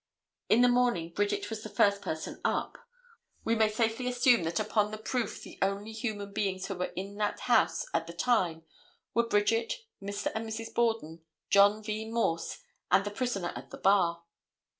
[0.49, 2.79] In the morning Bridget was the first person up.
[3.43, 7.17] We may safely assume that upon the proof the only human beings who were in
[7.17, 8.63] that house at the time
[9.13, 10.31] were Bridget, Mr.
[10.33, 10.73] and Mrs.
[10.73, 12.09] Borden, John V.
[12.09, 14.23] Morse and the prisoner at the bar.